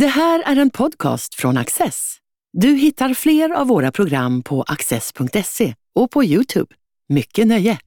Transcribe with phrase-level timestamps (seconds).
[0.00, 2.16] Det här är en podcast från Access.
[2.52, 6.74] Du hittar fler av våra program på access.se och på Youtube.
[7.08, 7.78] Mycket nöje!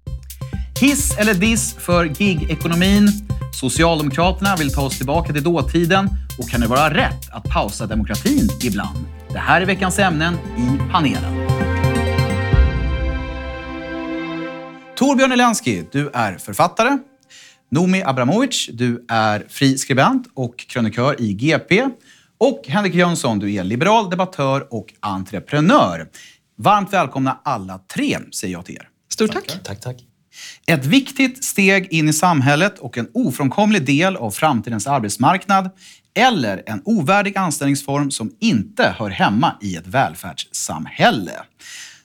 [0.82, 3.08] Hiss eller diss för gig-ekonomin.
[3.60, 6.10] Socialdemokraterna vill ta oss tillbaka till dåtiden
[6.40, 8.98] och kan det vara rätt att pausa demokratin ibland?
[9.32, 11.48] Det här är veckans ämnen i panelen.
[14.96, 16.98] Torbjörn Elensky, du är författare.
[17.72, 21.88] Nomi Abramovic, du är fri skribent och krönikör i GP.
[22.38, 26.08] Och Henrik Jönsson, du är liberal debattör och entreprenör.
[26.58, 28.88] Varmt välkomna alla tre, säger jag till er.
[29.14, 29.60] Stort tack.
[29.64, 29.96] Tack, tack.
[30.68, 35.70] Ett viktigt steg in i samhället och en ofrånkomlig del av framtidens arbetsmarknad
[36.16, 41.34] eller en ovärdig anställningsform som inte hör hemma i ett välfärdssamhälle.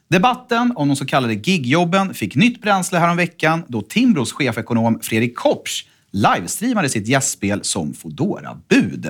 [0.09, 5.85] Debatten om de så kallade gigjobben fick nytt bränsle häromveckan då Timbros chefekonom Fredrik Kopsch
[6.13, 9.09] livestreamade sitt gästspel som fodora bud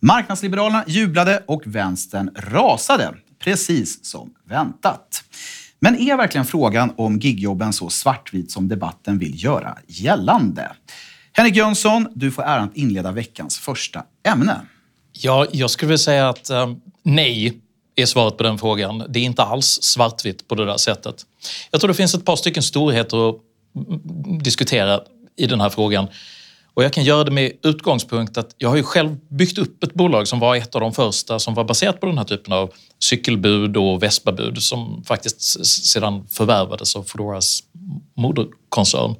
[0.00, 3.14] Marknadsliberalerna jublade och vänstern rasade,
[3.44, 5.24] precis som väntat.
[5.80, 10.72] Men är verkligen frågan om gigjobben så svartvit som debatten vill göra gällande?
[11.32, 14.60] Henrik Jönsson, du får äran att inleda veckans första ämne.
[15.12, 17.61] Ja, jag skulle vilja säga att um, nej
[17.96, 19.04] är svaret på den frågan.
[19.08, 21.26] Det är inte alls svartvitt på det där sättet.
[21.70, 23.36] Jag tror det finns ett par stycken storheter att
[24.42, 25.00] diskutera
[25.36, 26.08] i den här frågan.
[26.74, 29.94] Och jag kan göra det med utgångspunkt att jag har ju själv byggt upp ett
[29.94, 32.70] bolag som var ett av de första som var baserat på den här typen av
[32.98, 37.60] cykelbud och Vespabud som faktiskt sedan förvärvades av Foodoras
[38.16, 39.14] moderkoncern.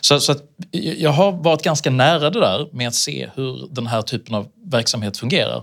[0.00, 0.34] Så, så
[0.72, 4.48] jag har varit ganska nära det där med att se hur den här typen av
[4.64, 5.62] verksamhet fungerar.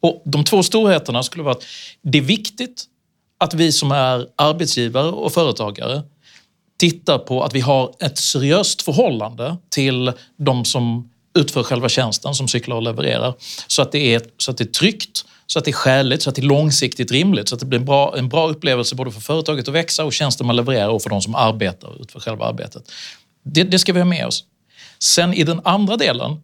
[0.00, 1.64] Och de två storheterna skulle vara att
[2.02, 2.84] det är viktigt
[3.38, 6.02] att vi som är arbetsgivare och företagare
[6.78, 12.48] tittar på att vi har ett seriöst förhållande till de som utför själva tjänsten, som
[12.48, 13.34] cyklar och levererar.
[13.66, 16.30] Så att det är, så att det är tryggt, så att det är skäligt, så
[16.30, 17.48] att det är långsiktigt rimligt.
[17.48, 20.12] Så att det blir en bra, en bra upplevelse både för företaget att växa och
[20.12, 22.92] tjänsten man levererar och för de som arbetar och utför själva arbetet.
[23.44, 24.44] Det, det ska vi ha med oss.
[24.98, 26.36] Sen i den andra delen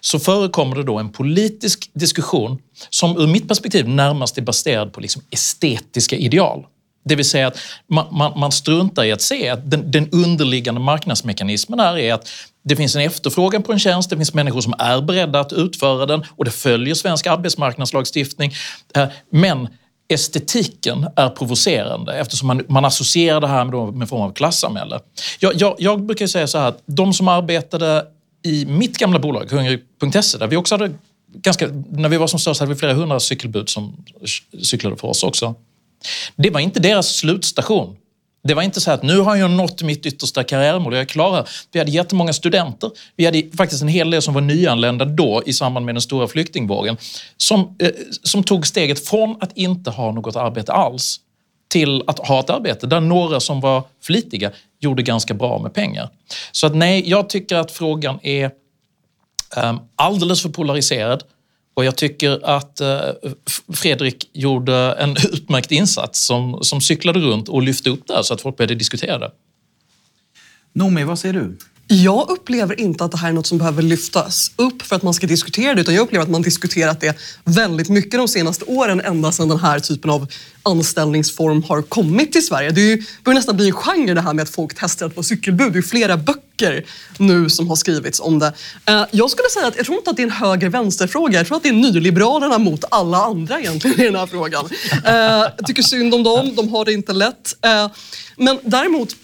[0.00, 2.58] så förekommer det då en politisk diskussion
[2.90, 6.66] som ur mitt perspektiv närmast är baserad på liksom estetiska ideal.
[7.04, 10.80] Det vill säga att man, man, man struntar i att se att den, den, underliggande
[10.80, 12.28] marknadsmekanismen här är att
[12.64, 16.06] det finns en efterfrågan på en tjänst, det finns människor som är beredda att utföra
[16.06, 18.52] den och det följer svensk arbetsmarknadslagstiftning.
[18.94, 19.68] Eh, men
[20.08, 25.00] estetiken är provocerande eftersom man, man associerar det här med, med form av klassamhälle.
[25.38, 28.04] Jag, jag, jag brukar säga så här att de som arbetade
[28.42, 30.90] i mitt gamla bolag, Hungrig.se, där vi också hade
[31.32, 34.04] ganska, när vi var som störst hade vi flera hundra cykelbud som
[34.62, 35.54] cyklade för oss också.
[36.36, 37.96] Det var inte deras slutstation.
[38.44, 41.34] Det var inte så att nu har jag nått mitt yttersta karriärmål, jag är klar
[41.34, 41.48] här.
[41.72, 42.90] Vi hade jättemånga studenter.
[43.16, 46.28] Vi hade faktiskt en hel del som var nyanlända då i samband med den stora
[46.28, 46.96] flyktingvågen
[47.36, 47.90] som, eh,
[48.22, 51.20] som tog steget från att inte ha något arbete alls
[51.68, 56.08] till att ha ett arbete där några som var flitiga gjorde ganska bra med pengar.
[56.52, 58.50] Så att nej, jag tycker att frågan är
[59.64, 61.24] um, alldeles för polariserad
[61.74, 63.30] och jag tycker att uh,
[63.74, 68.34] Fredrik gjorde en utmärkt insats som, som cyklade runt och lyfte upp det här så
[68.34, 69.30] att folk började diskutera det.
[70.72, 71.58] Noomi, vad säger du?
[71.90, 75.14] Jag upplever inte att det här är något som behöver lyftas upp för att man
[75.14, 79.00] ska diskutera det utan jag upplever att man diskuterat det väldigt mycket de senaste åren
[79.00, 80.26] ända sedan den här typen av
[80.62, 82.70] anställningsform har kommit till Sverige.
[82.70, 85.24] Det ju, börjar nästan bli en genre det här med att folk testar att vara
[85.24, 85.72] cykelbud.
[85.72, 86.84] Det är flera böcker
[87.18, 88.52] nu som har skrivits om det.
[88.86, 91.38] Eh, jag skulle säga att jag tror inte att det är en höger-vänster-fråga.
[91.38, 94.68] Jag tror att det är nyliberalerna mot alla andra egentligen i den här frågan.
[95.04, 95.12] Eh,
[95.56, 97.56] jag tycker synd om dem, de har det inte lätt.
[97.64, 97.90] Eh,
[98.36, 99.16] men däremot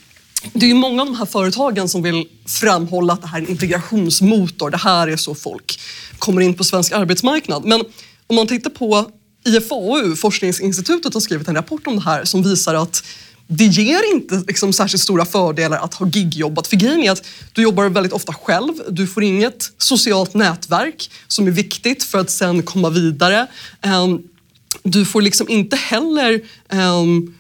[0.52, 3.50] det är många av de här företagen som vill framhålla att det här är en
[3.50, 4.70] integrationsmotor.
[4.70, 5.80] Det här är så folk
[6.18, 7.64] kommer in på svensk arbetsmarknad.
[7.64, 7.80] Men
[8.26, 9.10] om man tittar på
[9.46, 13.04] IFAU, forskningsinstitutet, har skrivit en rapport om det här som visar att
[13.46, 16.66] det ger inte liksom särskilt stora fördelar att ha gigjobbat.
[16.66, 18.72] För grejen är att du jobbar väldigt ofta själv.
[18.90, 23.46] Du får inget socialt nätverk som är viktigt för att sen komma vidare.
[23.80, 24.22] Ehm,
[24.82, 27.34] du får liksom inte heller ehm,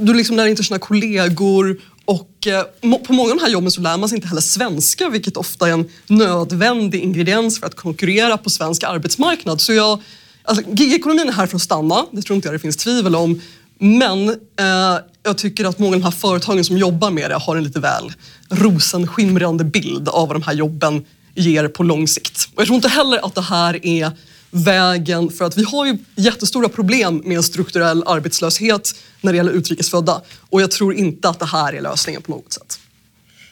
[0.00, 3.80] du liksom lär inte känna kollegor och eh, på många av de här jobben så
[3.80, 8.38] lär man sig inte heller svenska vilket ofta är en nödvändig ingrediens för att konkurrera
[8.38, 9.60] på svensk arbetsmarknad.
[9.60, 10.02] Så jag,
[10.44, 13.40] alltså, gigekonomin är här för att stanna, det tror inte jag det finns tvivel om.
[13.78, 17.56] Men eh, jag tycker att många av de här företagen som jobbar med det har
[17.56, 18.12] en lite väl
[18.50, 22.48] rosenskimrande bild av vad de här jobben ger på lång sikt.
[22.54, 24.12] Och jag tror inte heller att det här är
[24.50, 30.22] vägen för att vi har ju jättestora problem med strukturell arbetslöshet när det gäller utrikesfödda
[30.40, 32.80] och jag tror inte att det här är lösningen på något sätt.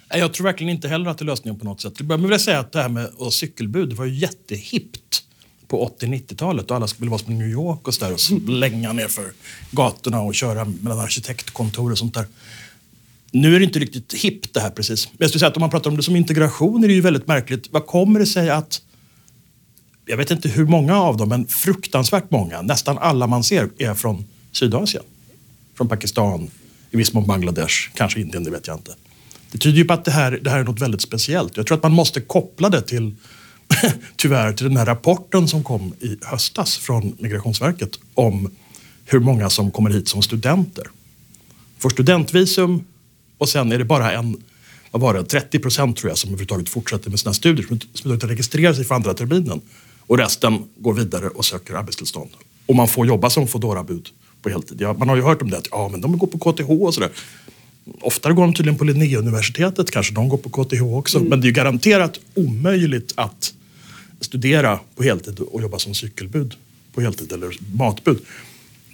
[0.09, 1.93] Jag tror verkligen inte heller att det är lösningen på något sätt.
[1.99, 5.23] Jag vill säga att det här med cykelbud var ju jättehippt
[5.69, 8.93] på 80-90-talet och alla ville vara som i New York och så där och slänga
[8.93, 9.33] ner för
[9.71, 12.27] gatorna och köra mellan arkitektkontor och sånt där.
[13.31, 15.07] Nu är det inte riktigt hippt det här precis.
[15.07, 17.01] Men jag skulle säga att om man pratar om det som integration är det ju
[17.01, 17.69] väldigt märkligt.
[17.71, 18.83] Vad kommer det sig att
[20.07, 23.95] jag vet inte hur många av dem, men fruktansvärt många, nästan alla man ser är
[23.95, 25.05] från Sydasien.
[25.77, 26.51] Från Pakistan,
[26.91, 28.95] i viss mån Bangladesh, kanske Indien, det vet jag inte.
[29.51, 31.57] Det tyder ju på att det här, det här är något väldigt speciellt.
[31.57, 33.15] Jag tror att man måste koppla det till,
[34.17, 38.51] tyvärr, till den här rapporten som kom i höstas från Migrationsverket om
[39.05, 40.85] hur många som kommer hit som studenter.
[41.79, 42.85] Får studentvisum
[43.39, 44.43] och sen är det bara en,
[44.91, 48.27] vad var det, 30 procent tror jag som överhuvudtaget fortsätter med sina studier, som inte
[48.27, 49.61] registrerar sig för andra terminen.
[50.07, 52.31] Och resten går vidare och söker arbetstillstånd.
[52.67, 54.09] Och man får jobba som Foodora-bud
[54.43, 54.81] på heltid.
[54.81, 56.95] Ja, man har ju hört om det, att ja, men de går på KTH och
[56.95, 57.11] sådär.
[58.01, 61.19] Oftare går de tydligen på Linnéuniversitetet, kanske de går på KTH också.
[61.19, 61.31] Mm.
[61.31, 63.55] Men det är garanterat omöjligt att
[64.21, 66.55] studera på heltid och jobba som cykelbud
[66.95, 68.19] på heltid eller matbud.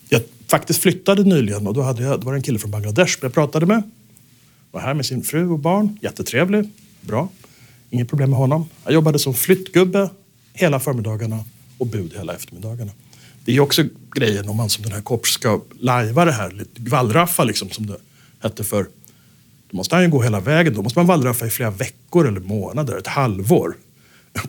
[0.09, 3.19] Jag faktiskt flyttade nyligen och då, hade jag, då var det en kille från Bangladesh
[3.23, 3.83] jag pratade med.
[4.71, 6.69] Var här med sin fru och barn, jättetrevlig,
[7.01, 7.29] bra.
[7.91, 8.69] Inget problem med honom.
[8.85, 10.11] Jag jobbade som flyttgubbe
[10.53, 11.45] hela förmiddagarna
[11.79, 12.93] och bud hela eftermiddagarna.
[13.45, 13.85] Det är också
[14.15, 17.87] grejen om man som den här Kopsch ska lajva det här, lite gvallraffa liksom som
[17.87, 17.97] det
[18.43, 18.87] hette för.
[19.71, 20.75] Då måste han ju gå hela vägen.
[20.75, 23.77] Då måste man vallraffa i flera veckor eller månader, ett halvår.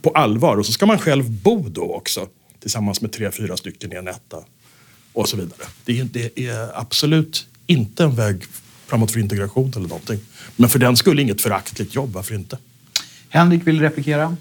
[0.01, 0.57] På allvar.
[0.57, 2.27] Och så ska man själv bo då också.
[2.59, 4.37] Tillsammans med tre, fyra stycken i en etta.
[5.13, 5.59] Och så vidare.
[5.85, 8.43] Det är, det är absolut inte en väg
[8.87, 10.19] framåt för integration eller någonting.
[10.55, 12.57] Men för den skulle inget föraktligt jobb, varför inte?
[13.29, 14.37] Henrik vill replikera.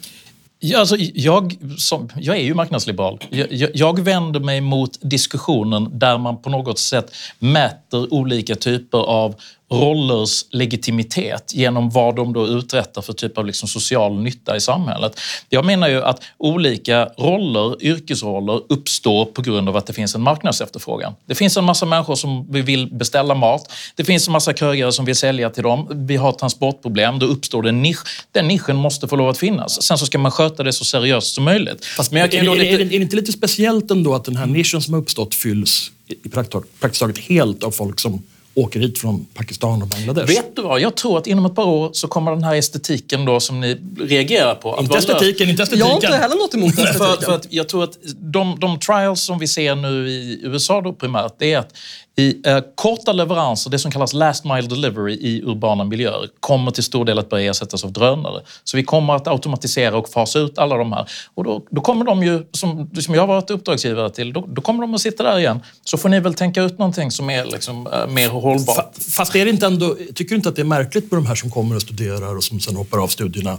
[0.65, 3.19] Ja, alltså, jag, som, jag är ju marknadsliberal.
[3.31, 9.35] Jag, jag, vänder mig mot diskussionen där man på något sätt mäter olika typer av
[9.73, 15.21] rollers legitimitet genom vad de då uträttar för typ av liksom social nytta i samhället.
[15.49, 20.23] Jag menar ju att olika roller, yrkesroller, uppstår på grund av att det finns en
[20.23, 21.15] marknadsefterfrågan.
[21.27, 23.73] Det finns en massa människor som vill beställa mat.
[23.97, 25.89] Det finns en massa krögare som vill sälja till dem.
[25.91, 27.19] Vi har transportproblem.
[27.19, 28.27] Då uppstår det en nisch.
[28.33, 29.83] Den nischen måste få lov att finnas.
[29.83, 31.85] Sen så ska man sköta det så seriöst som möjligt.
[31.85, 32.67] Fast Men är, är, lite...
[32.67, 35.91] är, är, det inte lite speciellt ändå att den här nischen som har uppstått fylls
[36.25, 38.23] i praktiskt taget helt av folk som
[38.55, 40.27] åker hit från Pakistan och Bangladesh.
[40.27, 40.81] Vet du vad?
[40.81, 43.81] Jag tror att inom ett par år så kommer den här estetiken då som ni
[44.01, 44.79] reagerar på.
[44.81, 45.89] Inte estetiken, inte estetiken.
[45.89, 46.99] Jag har inte heller något emot estetiken.
[46.99, 50.81] För, för att jag tror att de, de trials som vi ser nu i USA
[50.81, 51.75] då primärt, det är att
[52.17, 56.83] i eh, korta leveranser, det som kallas last mile delivery i urbana miljöer, kommer till
[56.83, 58.43] stor del att börja ersättas av drönare.
[58.65, 61.11] Så vi kommer att automatisera och fasa ut alla de här.
[61.35, 64.63] Och då, då kommer de ju, som, som jag har varit uppdragsgivare till, då, då,
[64.63, 65.61] kommer de att sitta där igen.
[65.85, 68.97] Så får ni väl tänka ut någonting som är liksom, eh, mer hållbart.
[69.17, 71.35] Fast är det inte ändå, tycker du inte att det är märkligt med de här
[71.35, 73.59] som kommer och studerar och som sen hoppar av studierna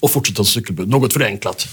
[0.00, 0.88] och fortsätter som cykelbud?
[0.88, 1.68] Något förenklat.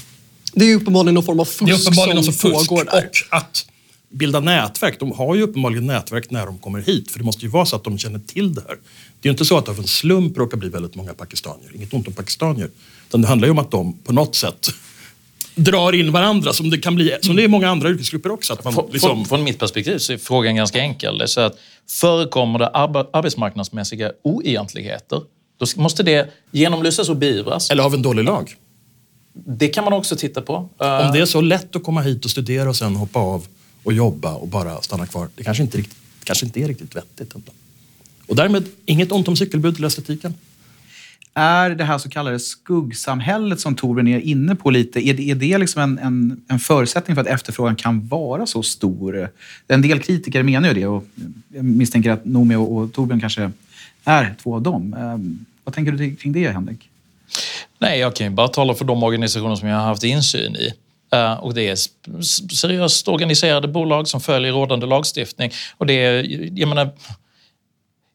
[0.52, 3.10] Det är uppenbarligen någon form av fusk det är uppenbarligen som fusk pågår där.
[3.30, 3.66] Och att
[4.10, 5.00] bilda nätverk.
[5.00, 7.10] De har ju uppenbarligen nätverk när de kommer hit.
[7.10, 8.76] För det måste ju vara så att de känner till det här.
[9.20, 11.70] Det är ju inte så att av en slump råkar bli väldigt många pakistanier.
[11.74, 12.70] Inget ont om pakistanier.
[13.08, 14.68] Utan det handlar ju om att de på något sätt
[15.54, 18.52] drar in varandra som det kan bli, som det är många andra yrkesgrupper också.
[18.52, 19.10] Att man liksom...
[19.10, 21.18] från, från mitt perspektiv så är frågan ganska enkel.
[21.18, 25.20] Det är så att förekommer det arbetsmarknadsmässiga oegentligheter,
[25.58, 27.70] då måste det genomlysas och beivras.
[27.70, 28.54] Eller av en dålig lag.
[29.32, 30.54] Det kan man också titta på.
[30.56, 33.46] Om det är så lätt att komma hit och studera och sen hoppa av
[33.86, 35.28] och jobba och bara stanna kvar.
[35.34, 37.34] Det kanske inte, riktigt, kanske inte är riktigt vettigt.
[37.34, 37.52] Ändå.
[38.26, 40.34] Och därmed inget ont om cykelbud eller estetiken.
[41.34, 45.34] Är det här så kallade skuggsamhället som Torbjörn är inne på lite, är det, är
[45.34, 49.28] det liksom en, en, en, förutsättning för att efterfrågan kan vara så stor?
[49.68, 51.06] En del kritiker menar ju det och
[51.54, 53.50] jag misstänker att Noomi och, och Torbjörn kanske
[54.04, 54.94] är två av dem.
[54.94, 56.88] Um, vad tänker du kring det, Henrik?
[57.78, 60.72] Nej, jag kan ju bara tala för de organisationer som jag har haft insyn i.
[61.12, 61.76] Eh, och det är
[62.54, 65.50] seriöst organiserade bolag som följer rådande lagstiftning.
[65.76, 66.24] Och det är,
[66.58, 66.90] jag menar,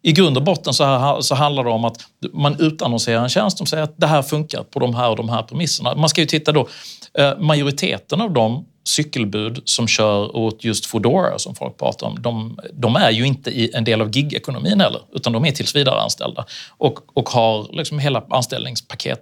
[0.04, 1.98] i grund och botten så, så handlar det om att
[2.34, 5.30] man utannonserar en tjänst som säger att det här funkar på de här och de
[5.30, 5.96] här premisserna.
[5.96, 6.68] Man ska ju titta då,
[7.14, 12.60] eh, majoriteten av de cykelbud som kör åt just Foodora som folk pratar om, de,
[12.74, 16.02] de är ju inte i en del av gigekonomin heller, utan de är tills vidare
[16.02, 16.46] anställda
[16.78, 19.22] och, och har liksom hela anställningspaket.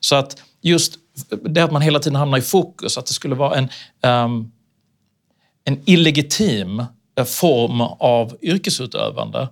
[0.00, 0.94] Så att just
[1.28, 3.68] det att man hela tiden hamnar i fokus, att det skulle vara en,
[4.24, 4.52] um,
[5.64, 6.84] en illegitim
[7.18, 9.48] eh, form av yrkesutövande.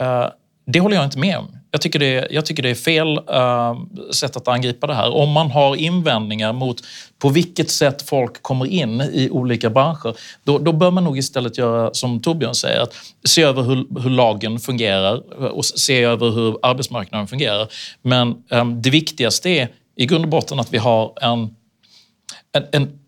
[0.00, 0.28] Uh,
[0.66, 1.56] det håller jag inte med om.
[1.70, 5.14] Jag tycker det är, jag tycker det är fel uh, sätt att angripa det här.
[5.14, 6.76] Om man har invändningar mot
[7.18, 11.58] på vilket sätt folk kommer in i olika branscher, då, då bör man nog istället
[11.58, 16.30] göra som Torbjörn säger, att se över hur, hur lagen fungerar eh, och se över
[16.30, 17.68] hur arbetsmarknaden fungerar.
[18.02, 21.56] Men um, det viktigaste är i grund och botten att vi har en,
[22.52, 22.98] en, en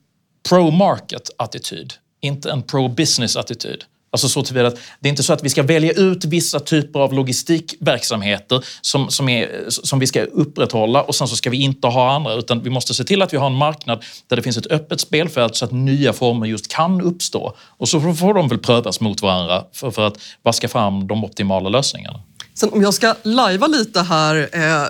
[0.49, 3.85] pro-market-attityd, inte en pro-business-attityd.
[4.15, 7.01] Alltså så tillvida att det är inte så att vi ska välja ut vissa typer
[7.01, 11.89] av logistikverksamheter som, som, är, som vi ska upprätthålla och sen så ska vi inte
[11.89, 14.57] ha andra utan vi måste se till att vi har en marknad där det finns
[14.57, 17.55] ett öppet spelfält så att nya former just kan uppstå.
[17.61, 21.69] Och så får de väl prövas mot varandra för, för att vaska fram de optimala
[21.69, 22.21] lösningarna.
[22.55, 24.87] Sen om jag ska lajva lite här eh,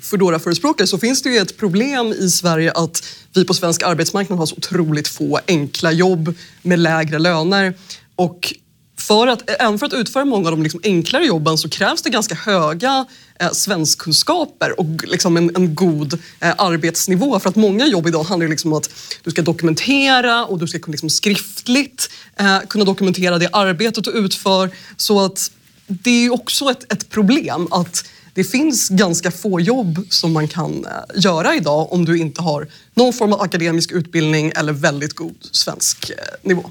[0.00, 4.46] Foodora-förespråkare så finns det ju ett problem i Sverige att vi på svensk arbetsmarknad har
[4.46, 7.74] så otroligt få enkla jobb med lägre löner.
[8.16, 8.54] Och
[8.98, 12.10] för att, även för att utföra många av de liksom enklare jobben så krävs det
[12.10, 13.06] ganska höga
[13.40, 17.40] eh, svenskkunskaper och liksom en, en god eh, arbetsnivå.
[17.40, 18.90] För att många jobb idag handlar liksom om att
[19.22, 24.70] du ska dokumentera och du ska liksom skriftligt eh, kunna dokumentera det arbetet du utför.
[24.96, 25.50] Så att
[25.90, 28.04] det är också ett, ett problem att
[28.34, 32.68] det finns ganska få jobb som man kan eh, göra idag om du inte har
[32.94, 36.70] någon form av akademisk utbildning eller väldigt god svensk eh, nivå.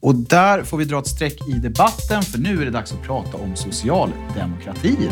[0.00, 3.02] Och där får vi dra ett streck i debatten för nu är det dags att
[3.02, 5.10] prata om socialdemokratin.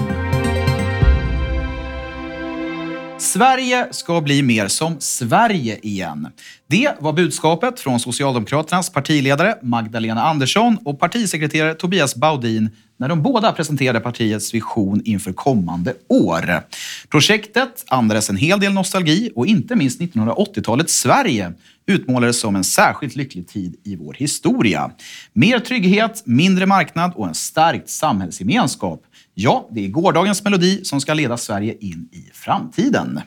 [3.18, 6.28] Sverige ska bli mer som Sverige igen.
[6.66, 13.52] Det var budskapet från Socialdemokraternas partiledare Magdalena Andersson och partisekreterare Tobias Baudin när de båda
[13.52, 16.62] presenterade partiets vision inför kommande år.
[17.08, 21.52] Projektet andades en hel del nostalgi och inte minst 1980-talets Sverige
[21.86, 24.90] utmålades som en särskilt lycklig tid i vår historia.
[25.32, 29.02] Mer trygghet, mindre marknad och en stärkt samhällsgemenskap.
[29.34, 33.20] Ja, det är gårdagens melodi som ska leda Sverige in i framtiden.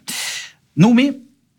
[0.74, 1.14] Nomi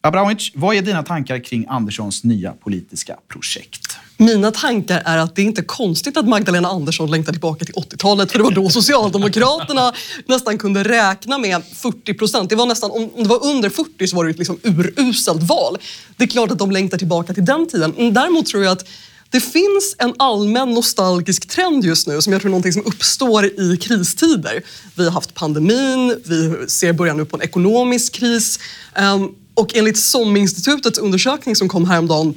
[0.04, 3.91] Abramovic, vad är dina tankar kring Anderssons nya politiska projekt?
[4.16, 8.32] Mina tankar är att det är inte konstigt att Magdalena Andersson längtar tillbaka till 80-talet
[8.32, 9.92] för det var då Socialdemokraterna
[10.26, 12.50] nästan kunde räkna med 40 procent.
[12.50, 15.78] Det var nästan, om det var under 40 så var det ett liksom uruselt val.
[16.16, 18.14] Det är klart att de längtar tillbaka till den tiden.
[18.14, 18.88] Däremot tror jag att
[19.30, 23.44] det finns en allmän nostalgisk trend just nu som jag tror är någonting som uppstår
[23.44, 24.62] i kristider.
[24.94, 28.58] Vi har haft pandemin, vi ser början nu på en ekonomisk kris.
[28.94, 32.34] Ehm, och enligt SOM-institutets undersökning som kom häromdagen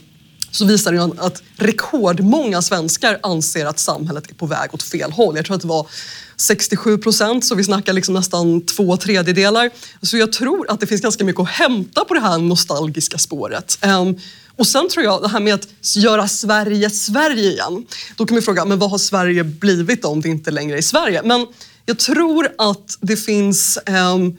[0.52, 5.36] så visar det att rekordmånga svenskar anser att samhället är på väg åt fel håll.
[5.36, 5.88] Jag tror att det var
[6.36, 9.70] 67 procent, så vi snackar liksom nästan två tredjedelar.
[10.02, 13.78] Så jag tror att det finns ganska mycket att hämta på det här nostalgiska spåret.
[13.82, 14.16] Ehm,
[14.58, 17.86] och sen tror jag det här med att göra Sverige Sverige igen.
[18.16, 21.22] Då kan man fråga, men vad har Sverige blivit om det inte längre är Sverige?
[21.24, 21.48] Men
[21.86, 24.38] jag tror att det finns ehm,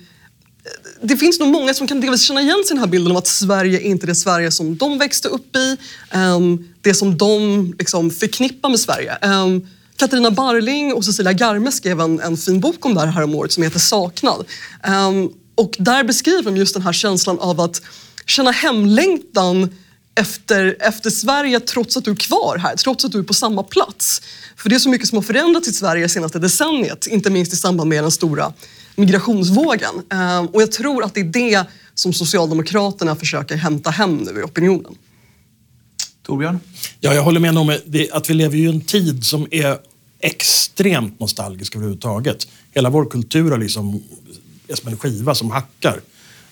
[1.03, 3.19] det finns nog många som kan delvis känna igen sig i den här bilden av
[3.19, 5.77] att Sverige inte är det Sverige som de växte upp i.
[6.15, 9.19] Um, det som de liksom förknippar med Sverige.
[9.23, 13.53] Um, Katarina Barling och Cecilia Garme skrev en, en fin bok om det här häromåret
[13.53, 14.45] som heter Saknad.
[14.89, 17.83] Um, och där beskriver de just den här känslan av att
[18.27, 19.71] känna hemlängtan
[20.15, 23.63] efter, efter Sverige trots att du är kvar här, trots att du är på samma
[23.63, 24.23] plats.
[24.57, 27.57] För det är så mycket som har förändrats i Sverige senaste decenniet, inte minst i
[27.57, 28.53] samband med den stora
[28.97, 30.03] migrationsvågen.
[30.11, 34.43] Ehm, och jag tror att det är det som Socialdemokraterna försöker hämta hem nu i
[34.43, 34.95] opinionen.
[36.23, 36.61] Torbjörn?
[37.01, 37.79] Ja, jag håller med om
[38.13, 39.79] att vi lever i en tid som är
[40.21, 42.49] extremt nostalgisk överhuvudtaget.
[42.73, 44.03] Hela vår kultur är liksom
[44.69, 46.01] är som en skiva som hackar.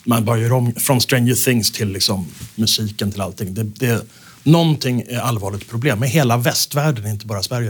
[0.04, 3.54] Man bara gör om från Stranger Things till liksom musiken till allting.
[3.54, 4.06] Det, det,
[4.42, 7.68] någonting är allvarligt problem med hela västvärlden, inte bara Sverige.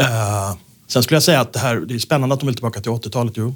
[0.00, 2.80] Uh, sen skulle jag säga att det, här, det är spännande att de vill tillbaka
[2.80, 3.32] till 80-talet.
[3.36, 3.54] Jo.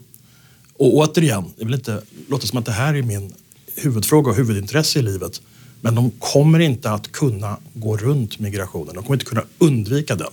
[0.76, 3.35] Och återigen, det vill inte låta som att det här är min
[3.76, 5.40] huvudfråga och huvudintresse i livet.
[5.81, 8.95] Men de kommer inte att kunna gå runt migrationen.
[8.95, 10.33] De kommer inte kunna undvika den.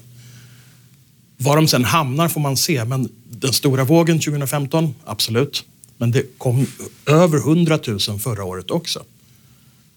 [1.37, 5.65] Var de sen hamnar får man se, men den stora vågen 2015, absolut.
[5.97, 6.67] Men det kom
[7.05, 9.03] över 100 000 förra året också.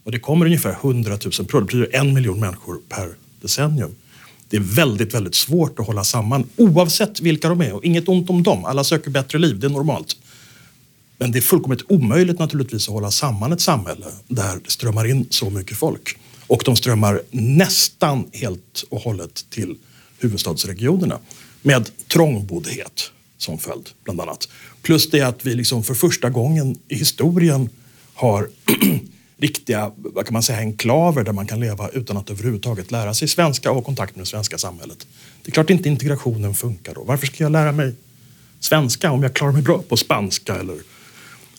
[0.05, 1.61] Och det kommer ungefär 100 000 per år.
[1.61, 3.09] Det betyder en miljon människor per
[3.41, 3.95] decennium.
[4.49, 7.73] Det är väldigt, väldigt svårt att hålla samman oavsett vilka de är.
[7.73, 8.65] Och inget ont om dem.
[8.65, 10.17] Alla söker bättre liv, det är normalt.
[11.19, 15.27] Men det är fullkomligt omöjligt naturligtvis att hålla samman ett samhälle där det strömmar in
[15.31, 16.19] så mycket folk.
[16.47, 19.77] Och de strömmar nästan helt och hållet till
[20.19, 21.19] huvudstadsregionerna
[21.63, 24.49] med trångboddhet som följd, bland annat.
[24.83, 27.69] Plus det att vi liksom för första gången i historien
[28.15, 28.49] har
[29.37, 33.29] riktiga vad kan man säga, enklaver där man kan leva utan att överhuvudtaget lära sig
[33.29, 35.07] svenska och ha kontakt med det svenska samhället.
[35.43, 37.05] Det är klart inte integrationen funkar då.
[37.05, 37.95] Varför ska jag lära mig
[38.61, 40.77] svenska om jag klarar mig bra på spanska eller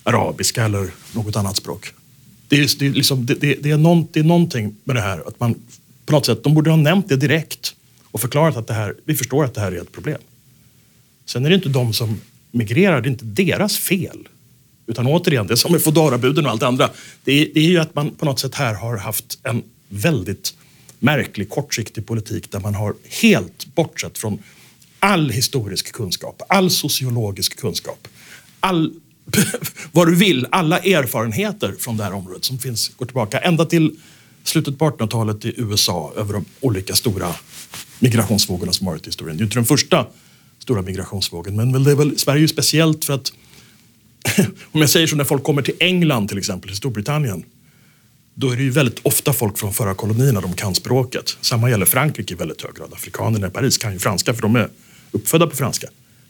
[0.05, 1.93] arabiska eller något annat språk.
[2.47, 5.27] Det är, det är, liksom, det, det, är, någon, det är någonting med det här
[5.27, 5.55] att man
[6.05, 7.75] på något sätt, de borde ha nämnt det direkt
[8.11, 10.21] och förklarat att det här, vi förstår att det här är ett problem.
[11.25, 12.21] Sen är det inte de som
[12.51, 14.27] migrerar, det är inte deras fel.
[14.87, 16.89] Utan återigen, det som med Foodora-buden och allt det andra.
[17.23, 20.53] Det är, det är ju att man på något sätt här har haft en väldigt
[20.99, 24.39] märklig kortsiktig politik där man har helt bortsett från
[24.99, 28.07] all historisk kunskap, all sociologisk kunskap,
[28.59, 28.93] all
[29.91, 33.95] vad du vill, alla erfarenheter från det här området som finns, går tillbaka ända till
[34.43, 37.35] slutet på 1800-talet i USA över de olika stora
[37.99, 39.37] migrationsvågorna som varit i historien.
[39.37, 40.07] Det är inte den första
[40.59, 43.31] stora migrationsvågen, men det är väl, Sverige är ju speciellt för att
[44.71, 47.43] om jag säger så när folk kommer till England till exempel, till Storbritannien,
[48.33, 51.37] då är det ju väldigt ofta folk från förra kolonierna, de kan språket.
[51.41, 52.93] Samma gäller Frankrike i väldigt hög grad.
[52.93, 54.69] Afrikanerna i Paris kan ju franska för de är
[55.11, 55.87] uppfödda på franska.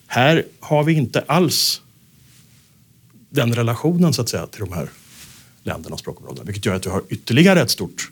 [0.07, 1.81] Här har vi inte alls
[3.35, 4.89] den relationen så att säga till de här
[5.63, 6.43] länderna och språkområdena.
[6.43, 8.11] Vilket gör att vi har ytterligare ett stort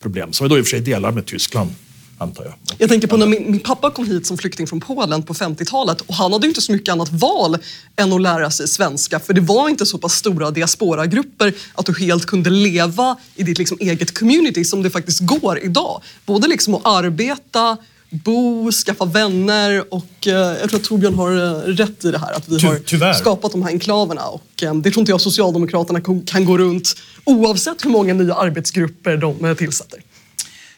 [0.00, 1.70] problem som vi då i och för sig delar med Tyskland
[2.18, 2.54] antar jag.
[2.78, 6.00] Jag tänker på när min, min, pappa kom hit som flykting från Polen på 50-talet
[6.00, 7.58] och han hade inte så mycket annat val
[7.96, 11.98] än att lära sig svenska för det var inte så pass stora diasporagrupper att du
[11.98, 16.02] helt kunde leva i ditt liksom eget community som det faktiskt går idag.
[16.26, 17.76] Både liksom att arbeta
[18.14, 22.32] bo, skaffa vänner och eh, jag tror att Torbjörn har eh, rätt i det här
[22.32, 23.12] att vi har tyvärr.
[23.12, 26.94] skapat de här enklaverna och eh, det tror inte jag Socialdemokraterna kan gå runt
[27.24, 30.00] oavsett hur många nya arbetsgrupper de tillsätter.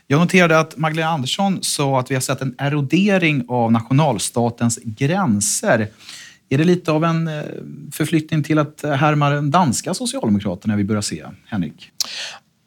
[0.07, 5.89] Jag noterade att Magdalena Andersson sa att vi har sett en erodering av nationalstatens gränser.
[6.49, 7.31] Är det lite av en
[7.93, 11.91] förflyttning till att härma den danska socialdemokraterna vi börjar se, Henrik?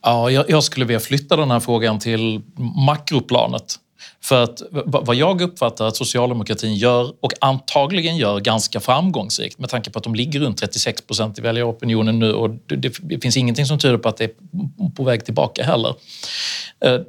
[0.03, 2.41] Ja, jag, jag skulle vilja flytta den här frågan till
[2.85, 3.79] makroplanet.
[4.21, 9.91] För att vad jag uppfattar att socialdemokratin gör och antagligen gör ganska framgångsrikt med tanke
[9.91, 13.79] på att de ligger runt 36 procent i väljaropinionen nu och det finns ingenting som
[13.79, 14.31] tyder på att det är
[14.95, 15.95] på väg tillbaka heller.
[16.85, 16.99] Eh,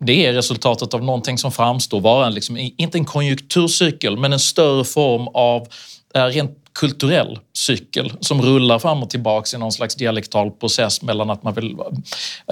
[0.00, 4.84] det är resultatet av någonting som framstår vara, liksom, inte en konjunkturcykel, men en större
[4.84, 5.68] form av
[6.14, 11.30] eh, rent kulturell cykel som rullar fram och tillbaka i någon slags dialektal process mellan
[11.30, 11.76] att man vill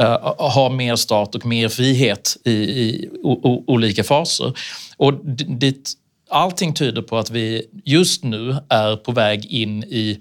[0.00, 0.04] uh,
[0.38, 4.52] ha mer stat och mer frihet i, i o, olika faser.
[4.96, 5.14] Och
[5.58, 5.92] dit
[6.30, 10.18] allting tyder på att vi just nu är på väg in i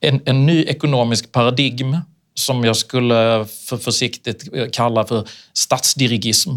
[0.00, 1.96] en, en ny ekonomisk paradigm
[2.34, 6.50] som jag skulle för försiktigt kalla för statsdirigism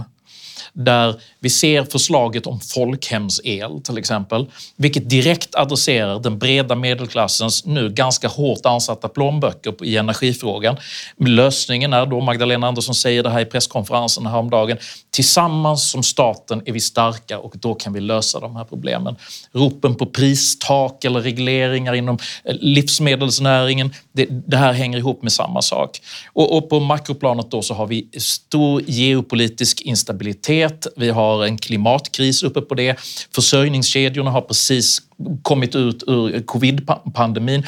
[0.76, 7.90] där vi ser förslaget om folkhemsel till exempel, vilket direkt adresserar den breda medelklassens nu
[7.90, 10.78] ganska hårt ansatta plånböcker i energifrågan.
[11.18, 14.78] Lösningen är då, Magdalena Andersson säger det här i presskonferensen häromdagen,
[15.12, 19.16] tillsammans som staten är vi starka och då kan vi lösa de här problemen.
[19.52, 25.62] Ropen på pristak eller regleringar inom eh, livsmedelsnäringen, det, det här hänger ihop med samma
[25.62, 26.02] sak.
[26.34, 31.58] Och, och på makroplanet då så har vi stor geopolitisk instabilitet arbetslöshet, vi har en
[31.58, 33.00] klimatkris uppe på det.
[33.36, 35.02] Försörjningskedjorna har precis
[35.42, 37.64] kommit ut ur covid-pandemin.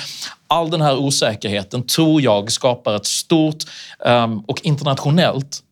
[0.47, 3.63] All den här osäkerheten tror jag skapar ett stort
[4.05, 5.63] ehm, och internationellt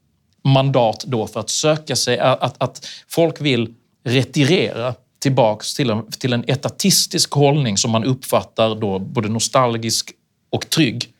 [0.44, 3.74] mandat då för att söka sig, eh, att, att folk vill
[4.06, 10.12] retirera tillbaks till en, till en etatistisk hållning som man uppfattar då både nostalgisk
[10.52, 11.14] och trygg.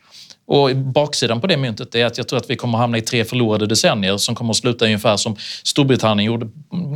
[0.48, 3.26] Och baksidan på det myntet är att jag tror att vi kommer hamna i tre
[3.26, 6.48] förlorade decennier som kommer att sluta ungefär som Storbritannien gjorde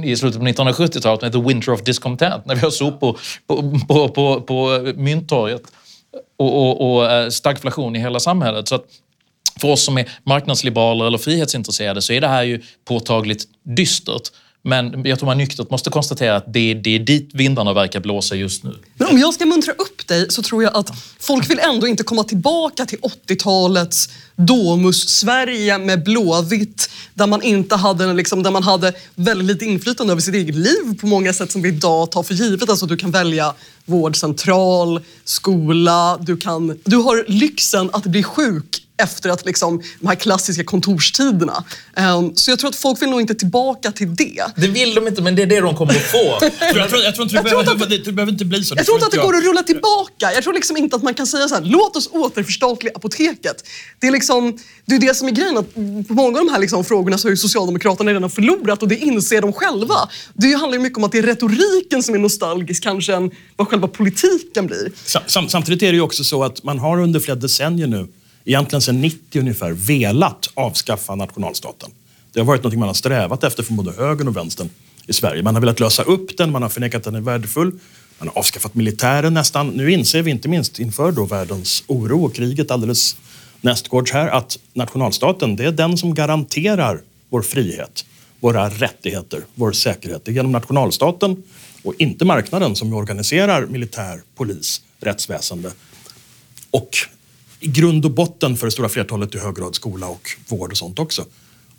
[0.05, 4.09] i slutet på 1970-talet med The Winter of Discontent när vi har sopor på, på,
[4.09, 5.61] på, på Mynttorget
[6.37, 8.67] och, och, och eh, stagflation i hela samhället.
[8.67, 8.85] Så att
[9.61, 14.29] för oss som är marknadsliberaler eller frihetsintresserade så är det här ju påtagligt dystert.
[14.61, 18.35] Men jag tror man nyktert måste konstatera att det, det är dit vindarna verkar blåsa
[18.35, 18.75] just nu.
[18.97, 22.03] Men om jag ska muntra upp dig så tror jag att folk vill ändå inte
[22.03, 28.93] komma tillbaka till 80-talets Domus-Sverige med blåvitt där man inte hade, liksom, där man hade
[29.15, 32.33] väldigt lite inflytande över sitt eget liv på många sätt som vi idag tar för
[32.33, 32.69] givet.
[32.69, 33.53] Alltså du kan välja
[33.85, 40.15] vårdcentral, skola, du, kan, du har lyxen att bli sjuk efter att liksom, de här
[40.15, 41.63] klassiska kontorstiderna.
[42.17, 44.43] Um, så jag tror att folk vill nog inte tillbaka till det.
[44.55, 46.17] Det vill de inte, men det är det de kommer att få.
[46.59, 48.75] jag, tror, jag tror inte det, behöver, att, det behöver inte bli så.
[48.77, 50.33] Jag tror inte att det går att rulla tillbaka.
[50.33, 53.63] Jag tror liksom inte att man kan säga så här, låt oss återförstatliga apoteket.
[53.99, 55.73] Det är, liksom, det är det som är grejen, att
[56.07, 58.97] på många av de här liksom frågorna så har ju Socialdemokraterna redan förlorat och det
[58.97, 60.09] inser de själva.
[60.33, 63.67] Det handlar ju mycket om att det är retoriken som är nostalgisk kanske än vad
[63.67, 64.91] själva politiken blir.
[65.27, 68.07] Sam, samtidigt är det ju också så att man har under flera decennier nu
[68.49, 71.91] egentligen sedan 90 ungefär, velat avskaffa nationalstaten.
[72.33, 74.69] Det har varit något man har strävat efter från både högern och vänstern
[75.07, 75.43] i Sverige.
[75.43, 77.71] Man har velat lösa upp den, man har förnekat att den är värdefull.
[78.19, 79.67] Man har avskaffat militären nästan.
[79.67, 83.17] Nu inser vi, inte minst inför då världens oro och kriget alldeles
[83.61, 88.05] nästgårds här, att nationalstaten det är den som garanterar vår frihet,
[88.39, 90.25] våra rättigheter, vår säkerhet.
[90.25, 91.43] Det är genom nationalstaten
[91.83, 95.71] och inte marknaden som vi organiserar militär, polis, rättsväsende
[96.71, 96.97] och
[97.59, 100.77] i grund och botten för det stora flertalet i hög grad skola och vård och
[100.77, 101.25] sånt också.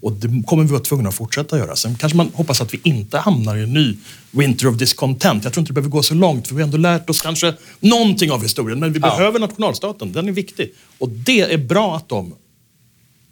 [0.03, 1.77] Och det kommer vi vara tvungna att fortsätta göra.
[1.77, 3.97] Sen kanske man hoppas att vi inte hamnar i en ny
[4.31, 5.45] winter of discontent.
[5.45, 7.55] Jag tror inte det behöver gå så långt, för vi har ändå lärt oss kanske
[7.81, 8.79] någonting av historien.
[8.81, 9.07] Men vi Ja.
[9.16, 10.73] behöver nationalstaten, den är viktig.
[10.99, 12.35] Och det är bra att de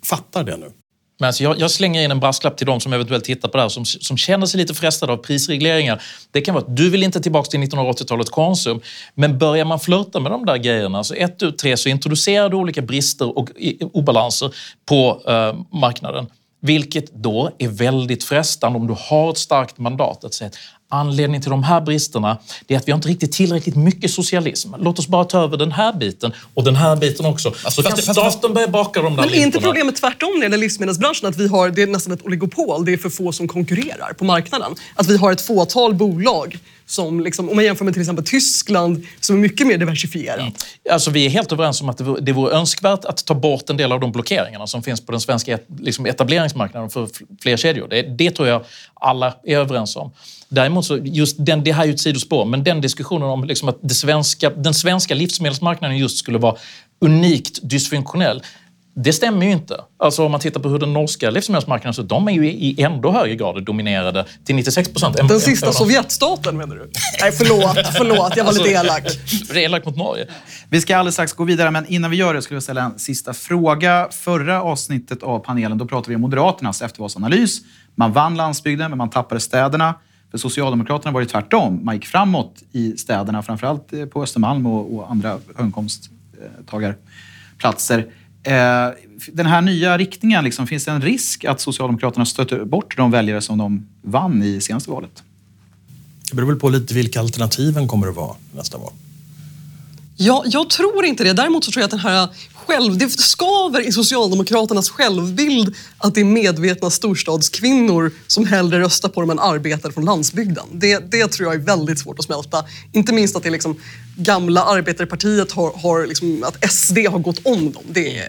[0.05, 0.71] fattar det nu.
[1.19, 3.63] Men alltså jag, jag slänger in en brasklapp till de som eventuellt tittar på det
[3.63, 6.03] här som, som känner sig lite frestade av prisregleringar.
[6.31, 8.81] Det kan vara att du vill inte tillbaka till 1980-talets Konsum,
[9.15, 12.57] men börjar man flirta med de där grejerna, så ett, tu, tre, så introducerar du
[12.57, 13.51] olika brister och
[13.93, 14.55] obalanser
[14.89, 16.27] på eh, marknaden.
[16.61, 20.57] Vilket då är väldigt frestande om du har ett starkt mandat att säga att
[20.89, 24.75] anledningen till de här bristerna är att vi har inte riktigt tillräckligt mycket socialism.
[24.79, 27.53] Låt oss bara ta över den här biten och den här biten också.
[27.69, 30.39] så kan fast- fast- staten börja baka de där Men är inte problemet tvärtom när
[30.41, 31.29] det gäller livsmedelsbranschen?
[31.29, 34.25] Att vi har, det är nästan ett oligopol, det är för få som konkurrerar på
[34.25, 34.75] marknaden.
[34.95, 39.07] Att vi har ett fåtal bolag som, liksom, om man jämför med till exempel Tyskland,
[39.21, 40.67] som är mycket mer diversifierat.
[40.91, 43.71] Alltså, vi är helt överens om att det vore, det vore önskvärt att ta bort
[43.71, 47.09] en del av de blockeringarna som finns på den svenska liksom etableringsmarknaden för
[47.43, 47.89] fler kedjor.
[47.89, 50.11] Det, det tror jag alla är överens om.
[50.49, 53.69] Däremot så, just den, det här är ju ett sidospår, men den diskussionen om liksom
[53.69, 56.57] att det svenska, den svenska livsmedelsmarknaden just skulle vara
[57.01, 58.43] unikt dysfunktionell.
[59.05, 59.81] Det stämmer ju inte.
[59.99, 62.83] Alltså om man tittar på hur den norska livsmedelsmarknaden ser ut, de är ju i
[62.83, 65.17] ändå högre grad dominerade till 96 procent.
[65.29, 66.91] Den sista Sovjetstaten menar du?
[67.21, 69.03] Nej, förlåt, förlåt, jag var lite elak.
[69.49, 70.27] Det är elakt mot Norge.
[70.71, 72.99] Vi ska alldeles strax gå vidare, men innan vi gör det skulle jag ställa en
[72.99, 74.09] sista fråga.
[74.11, 77.61] Förra avsnittet av panelen, då pratade vi om Moderaternas eftervalsanalys.
[77.95, 79.95] Man vann landsbygden, men man tappade städerna.
[80.31, 81.85] För Socialdemokraterna var det tvärtom.
[81.85, 87.99] Man gick framåt i städerna, framförallt eh, på Östermalm och, och andra höginkomsttagarplatser.
[88.43, 88.89] Eh,
[89.33, 93.41] den här nya riktningen, liksom, finns det en risk att Socialdemokraterna stöter bort de väljare
[93.41, 95.23] som de vann i senaste valet?
[96.31, 98.93] Det beror väl på lite vilka alternativen kommer att vara nästa val.
[100.17, 101.33] Ja, jag tror inte det.
[101.33, 102.29] Däremot så tror jag att den här
[102.69, 109.21] själv, det skaver i Socialdemokraternas självbild att det är medvetna storstadskvinnor som hellre röstar på
[109.21, 110.67] dem än arbetare från landsbygden.
[110.73, 112.65] Det, det tror jag är väldigt svårt att smälta.
[112.93, 113.77] Inte minst att det liksom
[114.17, 117.83] gamla arbetarpartiet har, har liksom, att SD har gått om dem.
[117.89, 118.23] Det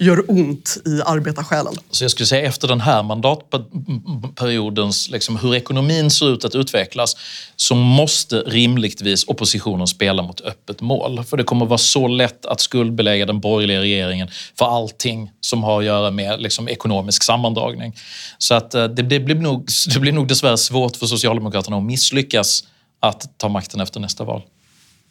[0.00, 1.74] gör ont i arbetarsjälen.
[1.90, 7.16] Så jag skulle säga efter den här mandatperiodens, liksom, hur ekonomin ser ut att utvecklas,
[7.56, 11.24] så måste rimligtvis oppositionen spela mot öppet mål.
[11.24, 15.78] För det kommer vara så lätt att skuldbelägga den borgerliga regeringen för allting som har
[15.78, 17.96] att göra med liksom, ekonomisk sammandragning.
[18.38, 21.82] Så att eh, det, det, blir nog, det blir nog dessvärre svårt för Socialdemokraterna att
[21.82, 22.64] misslyckas
[23.00, 24.42] att ta makten efter nästa val.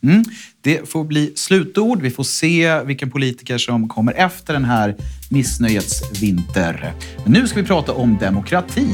[0.03, 0.23] Mm.
[0.61, 2.01] Det får bli slutord.
[2.01, 4.95] Vi får se vilken politiker som kommer efter den här
[5.29, 6.93] missnöjets vinter.
[7.23, 8.87] Men nu ska vi prata om demokrati.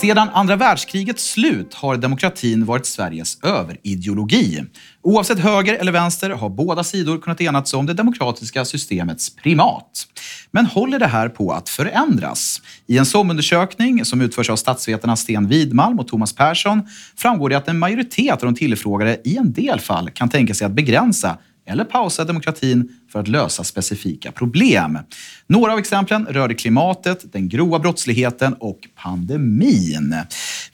[0.00, 4.64] Sedan andra världskrigets slut har demokratin varit Sveriges överideologi.
[5.02, 10.06] Oavsett höger eller vänster har båda sidor kunnat enats om det demokratiska systemets primat.
[10.50, 12.62] Men håller det här på att förändras?
[12.86, 16.82] I en SOM-undersökning som utförs av statsvetarna Sten Widmalm och Thomas Persson
[17.16, 20.64] framgår det att en majoritet av de tillfrågade i en del fall kan tänka sig
[20.64, 21.38] att begränsa
[21.70, 24.98] eller pausa demokratin för att lösa specifika problem.
[25.46, 30.16] Några av exemplen rörde klimatet, den grova brottsligheten och pandemin.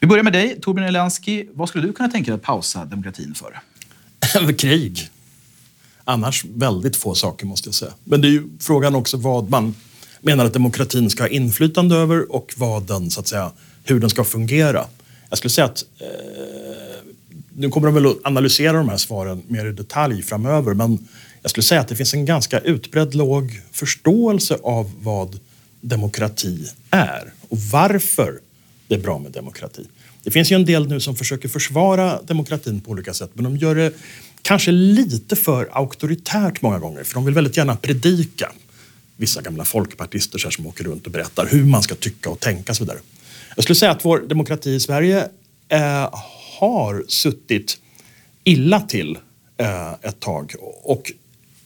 [0.00, 1.46] Vi börjar med dig, Torbjörn Elensky.
[1.52, 3.60] Vad skulle du kunna tänka dig att pausa demokratin för?
[4.58, 5.08] Krig.
[6.04, 7.92] Annars väldigt få saker måste jag säga.
[8.04, 9.74] Men det är ju frågan också vad man
[10.20, 13.50] menar att demokratin ska ha inflytande över och vad den, så att säga,
[13.84, 14.84] hur den ska fungera.
[15.28, 16.75] Jag skulle säga att eh,
[17.56, 20.98] nu kommer de väl att analysera de här svaren mer i detalj framöver men
[21.42, 25.40] jag skulle säga att det finns en ganska utbredd låg förståelse av vad
[25.80, 28.38] demokrati är och varför
[28.88, 29.86] det är bra med demokrati.
[30.22, 33.56] Det finns ju en del nu som försöker försvara demokratin på olika sätt men de
[33.56, 33.92] gör det
[34.42, 38.52] kanske lite för auktoritärt många gånger för de vill väldigt gärna predika.
[39.16, 42.72] Vissa gamla folkpartister så som åker runt och berättar hur man ska tycka och tänka
[42.72, 42.98] och så vidare.
[43.54, 45.28] Jag skulle säga att vår demokrati i Sverige
[45.68, 46.14] eh,
[46.58, 47.78] har suttit
[48.44, 49.18] illa till
[49.56, 50.54] eh, ett tag.
[50.82, 51.12] Och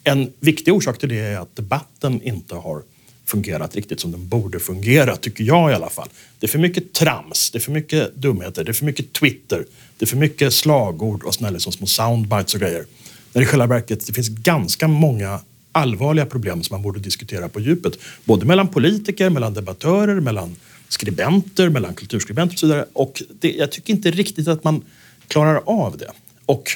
[0.04, 2.82] en viktig orsak till det är att debatten inte har
[3.26, 6.08] fungerat riktigt som den borde fungera, tycker jag i alla fall.
[6.38, 9.64] Det är för mycket trams, det är för mycket dumheter, det är för mycket Twitter,
[9.98, 12.84] det är för mycket slagord och såna liksom små soundbites och grejer.
[13.32, 15.40] När i själva verket det finns ganska många
[15.72, 17.92] allvarliga problem som man borde diskutera på djupet.
[18.24, 20.56] Både mellan politiker, mellan debattörer, mellan
[20.90, 22.84] skribenter, mellan kulturskribenter och så vidare.
[22.92, 24.84] Och det, jag tycker inte riktigt att man
[25.28, 26.10] klarar av det.
[26.46, 26.70] Och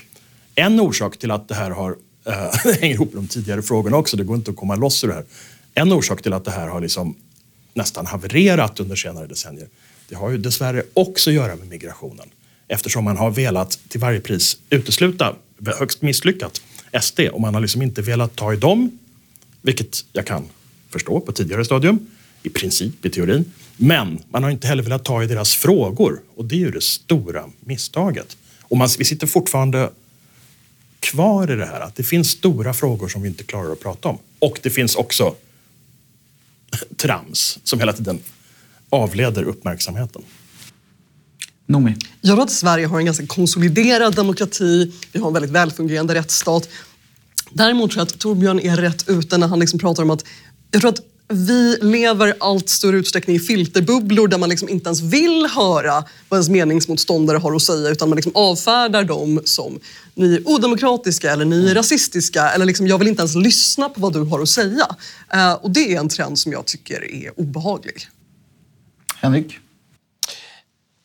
[0.55, 1.97] en orsak till att det här har,
[2.27, 2.33] äh,
[2.65, 5.09] det hänger ihop med de tidigare frågorna också, det går inte att komma loss ur
[5.09, 5.25] det här.
[5.75, 7.17] En orsak till att det här har liksom
[7.75, 9.69] nästan havererat under senare decennier,
[10.09, 12.29] det har ju dessvärre också att göra med migrationen.
[12.69, 15.37] Eftersom man har velat till varje pris utesluta,
[15.79, 16.63] högst misslyckat,
[17.03, 18.99] SD och man har liksom inte velat ta i dem,
[19.63, 20.45] vilket jag kan
[20.91, 22.07] förstå på tidigare stadium,
[22.43, 23.53] i princip i teorin.
[23.77, 26.83] Men man har inte heller velat ta i deras frågor och det är ju det
[26.83, 28.37] stora misstaget.
[28.63, 29.91] Och man, vi sitter fortfarande
[31.01, 34.09] kvar i det här att det finns stora frågor som vi inte klarar att prata
[34.09, 34.19] om.
[34.39, 35.35] Och det finns också
[36.97, 38.19] trams som hela tiden
[38.91, 40.23] avleder uppmärksamheten.
[41.67, 41.97] Noomi?
[42.21, 44.93] Jag tror att Sverige har en ganska konsoliderad demokrati.
[45.13, 46.69] Vi har en väldigt välfungerande rättsstat.
[47.53, 50.25] Däremot tror jag att Torbjörn är rätt ute när han liksom pratar om att
[50.71, 51.01] jag tror att
[51.35, 56.39] vi lever allt större utsträckning i filterbubblor där man liksom inte ens vill höra vad
[56.39, 59.81] ens meningsmotståndare har att säga utan man liksom avfärdar dem som
[60.15, 64.01] ni är odemokratiska eller ni är rasistiska eller liksom, jag vill inte ens lyssna på
[64.01, 64.87] vad du har att säga.
[65.35, 68.09] Uh, och det är en trend som jag tycker är obehaglig.
[69.17, 69.59] Henrik?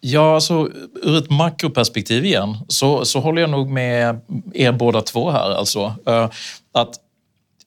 [0.02, 0.70] Ja, alltså,
[1.04, 4.20] ur ett makroperspektiv igen så, så håller jag nog med
[4.54, 5.52] er båda två här.
[5.52, 6.30] Alltså, uh,
[6.72, 6.96] att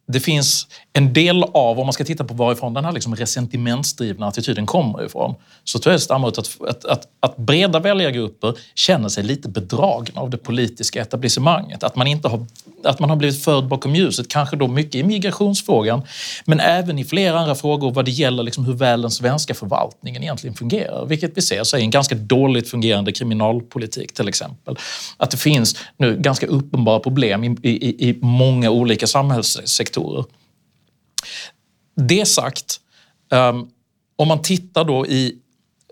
[0.07, 4.27] det finns en del av, om man ska titta på varifrån den här liksom resentimentsdrivna
[4.27, 5.35] attityden kommer ifrån,
[5.65, 9.49] så tror jag det stammar ut att, att, att, att breda väljargrupper känner sig lite
[9.49, 11.83] bedragna av det politiska etablissemanget.
[11.83, 12.47] Att man, inte har,
[12.87, 16.03] att man har blivit förd bakom ljuset, kanske då mycket i migrationsfrågan,
[16.45, 20.23] men även i flera andra frågor vad det gäller liksom hur väl den svenska förvaltningen
[20.23, 21.07] egentligen fungerar.
[21.07, 24.77] Vilket vi ser sig i en ganska dåligt fungerande kriminalpolitik till exempel.
[25.17, 30.25] Att det finns nu ganska uppenbara problem i, i, i många olika samhällssektorer.
[31.97, 32.81] Det sagt,
[33.31, 33.71] um,
[34.17, 35.39] om man tittar då i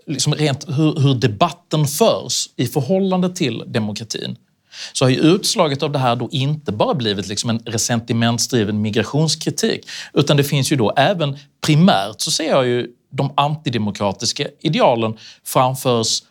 [0.07, 4.37] liksom rent hur, hur, debatten förs i förhållande till demokratin
[4.93, 9.89] så har ju utslaget av det här då inte bara blivit liksom en resentimentsdriven migrationskritik
[10.13, 16.23] utan det finns ju då även primärt så ser jag ju de antidemokratiska idealen framförs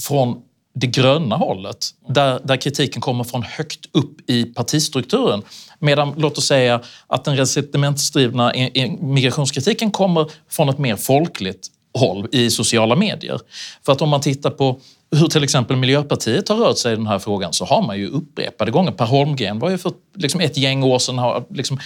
[0.00, 0.42] från
[0.74, 5.42] det gröna hållet, där, där kritiken kommer från högt upp i partistrukturen.
[5.78, 8.52] Medan, låt oss säga, att den resentimentsdrivna
[9.00, 11.68] migrationskritiken kommer från ett mer folkligt
[11.98, 13.40] håll i sociala medier.
[13.86, 17.06] För att om man tittar på hur till exempel Miljöpartiet har rört sig i den
[17.06, 20.56] här frågan så har man ju upprepade gånger, Per Holmgren var ju för liksom ett
[20.56, 21.78] gäng år sedan har liksom,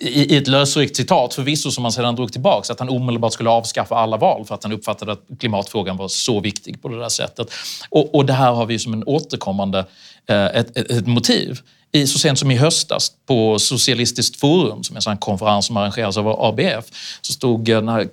[0.00, 3.94] i ett lösryckt citat förvisso som han sedan drog tillbaka att han omedelbart skulle avskaffa
[3.94, 7.52] alla val för att han uppfattade att klimatfrågan var så viktig på det där sättet.
[7.90, 9.78] Och, och det här har vi som en återkommande
[10.26, 11.60] eh, ett, ett, ett motiv
[11.94, 16.16] i, så sent som i höstas på Socialistiskt forum, som är en konferens som arrangeras
[16.16, 16.84] av ABF,
[17.20, 18.08] så stod den här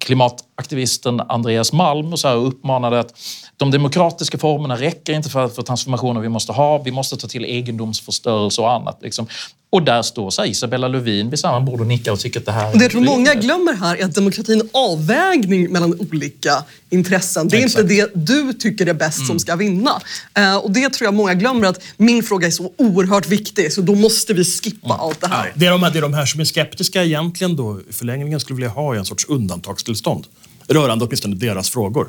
[0.00, 3.14] klimataktivisten Andreas Malm och, så och uppmanade att
[3.56, 6.78] de demokratiska formerna räcker inte för, för transformationer vi måste ha.
[6.78, 8.98] Vi måste ta till egendomsförstörelse och annat.
[9.02, 9.26] Liksom.
[9.72, 12.52] Och där står så Isabella Lövin vid samma bord och nickar och tycker att det
[12.52, 12.72] här...
[12.72, 17.48] Det jag tror många glömmer här är att demokratin är en avvägning mellan olika intressen.
[17.48, 17.82] Det är Exakt.
[17.82, 19.26] inte det du tycker är bäst mm.
[19.26, 20.00] som ska vinna.
[20.38, 23.80] Uh, och det tror jag många glömmer att min fråga är så oerhört viktig så
[23.80, 25.00] då måste vi skippa mm.
[25.00, 25.52] allt det här.
[25.54, 25.90] Det är, de här.
[25.90, 29.04] det är de här som är skeptiska egentligen då i förlängningen skulle vilja ha en
[29.04, 30.26] sorts undantagstillstånd
[30.66, 32.08] rörande åtminstone deras frågor.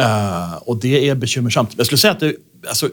[0.00, 1.70] Uh, och det är bekymmersamt.
[1.76, 2.34] Jag skulle säga att det,
[2.68, 2.90] alltså,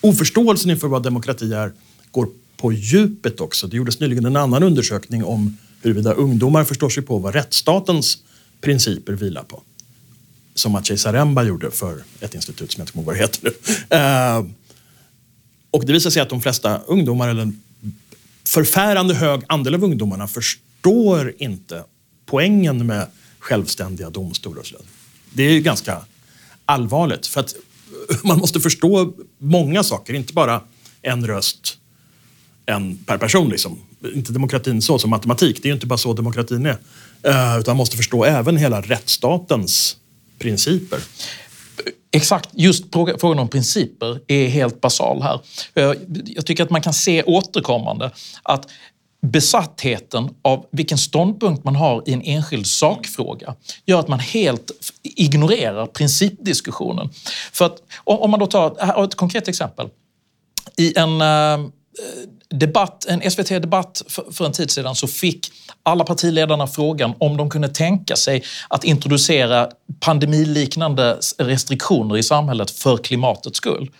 [0.00, 1.72] oförståelsen inför vad demokrati är
[2.10, 3.66] går på djupet också.
[3.66, 8.18] Det gjordes nyligen en annan undersökning om huruvida ungdomar förstår sig på vad rättsstatens
[8.60, 9.62] principer vilar på.
[10.60, 13.52] Som Maciej Zaremba gjorde för ett institut som jag inte kommer ihåg vad det heter
[13.90, 13.96] nu.
[13.96, 14.54] Uh,
[15.70, 17.62] och det visar sig att de flesta ungdomar, eller en
[18.44, 21.84] förfärande hög andel av ungdomarna, förstår inte
[22.26, 23.06] poängen med
[23.38, 24.64] självständiga domstolar.
[25.32, 26.02] Det är ju ganska
[26.64, 27.54] allvarligt för att
[28.24, 30.62] man måste förstå många saker, inte bara
[31.02, 31.78] en röst
[32.66, 33.48] en per person.
[33.48, 33.78] Liksom.
[34.14, 36.78] Inte demokratin så som matematik, det är ju inte bara så demokratin är.
[37.22, 39.96] Eh, utan man måste förstå även hela rättsstatens
[40.40, 40.98] principer.
[42.12, 45.40] Exakt, just frågan om principer är helt basal här.
[45.74, 45.92] Eh,
[46.26, 48.10] jag tycker att man kan se återkommande
[48.42, 48.66] att
[49.22, 53.54] besattheten av vilken ståndpunkt man har i en enskild sakfråga
[53.86, 54.70] gör att man helt
[55.02, 57.08] ignorerar principdiskussionen.
[57.52, 59.88] För att, om man då tar ett konkret exempel.
[60.76, 61.70] I en eh,
[62.54, 67.68] debatt, en SVT-debatt för en tid sedan så fick alla partiledarna frågan om de kunde
[67.68, 69.68] tänka sig att introducera
[70.00, 73.90] pandemiliknande restriktioner i samhället för klimatets skull.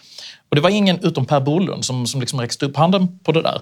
[0.49, 3.43] Och det var ingen utom Per Bolund som, som liksom räckte upp handen på det
[3.43, 3.61] där.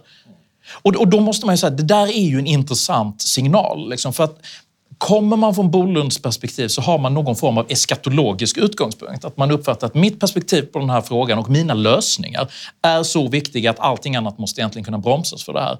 [0.82, 3.90] Och, och då måste man ju säga att det där är ju en intressant signal.
[3.90, 4.38] Liksom, för att
[4.98, 9.24] Kommer man från Bolunds perspektiv så har man någon form av eskatologisk utgångspunkt.
[9.24, 12.48] Att man uppfattar att mitt perspektiv på den här frågan och mina lösningar
[12.82, 15.78] är så viktiga att allting annat måste egentligen kunna bromsas för det här.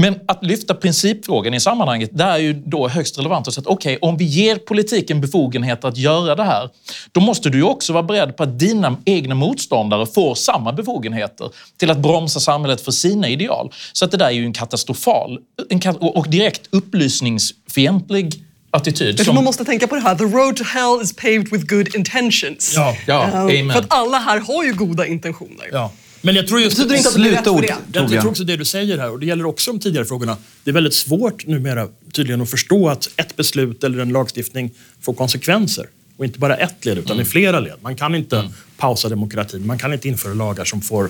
[0.00, 3.66] Men att lyfta principfrågan i sammanhanget, det är ju då högst relevant att säga att
[3.66, 6.70] okej, okay, om vi ger politiken befogenhet att göra det här,
[7.12, 11.50] då måste du ju också vara beredd på att dina egna motståndare får samma befogenheter
[11.76, 13.72] till att bromsa samhället för sina ideal.
[13.92, 15.38] Så att det där är ju en katastrofal
[15.68, 19.24] en, och direkt upplysnings upplysningsfientlig attityd.
[19.24, 19.34] Som...
[19.34, 22.72] Man måste tänka på det här, the road to hell is paved with good intentions.
[22.76, 23.70] Ja, ja, uh, amen.
[23.70, 25.68] För att alla här har ju goda intentioner.
[25.72, 25.92] Ja.
[26.22, 27.76] Men jag tror just det inte att det det.
[27.92, 30.36] Jag, jag tror också det du säger här, och det gäller också de tidigare frågorna.
[30.64, 35.14] Det är väldigt svårt numera tydligen att förstå att ett beslut eller en lagstiftning får
[35.14, 35.86] konsekvenser.
[36.16, 37.22] Och inte bara ett led, utan mm.
[37.22, 37.74] i flera led.
[37.80, 38.52] Man kan inte mm.
[38.76, 41.08] pausa demokratin, man kan inte införa lagar som får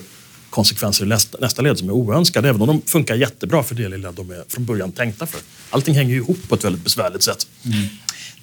[0.51, 1.09] konsekvenser i
[1.41, 4.45] nästa led som är oönskade, även om de funkar jättebra för det lilla de är
[4.49, 5.41] från början tänkta för.
[5.71, 7.47] Allting hänger ju ihop på ett väldigt besvärligt sätt.
[7.65, 7.89] Mm.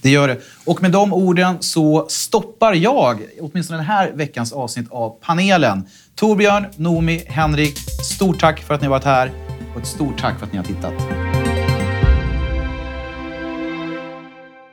[0.01, 0.41] Det gör det.
[0.65, 5.87] Och med de orden så stoppar jag åtminstone den här veckans avsnitt av panelen.
[6.15, 9.31] Torbjörn, Nomi, Henrik, stort tack för att ni har varit här
[9.75, 10.93] och ett stort tack för att ni har tittat.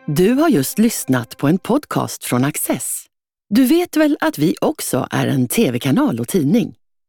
[0.07, 3.05] Du har just lyssnat på en podcast från Access.
[3.51, 6.75] Du vet väl att vi också är en tv-kanal och tidning?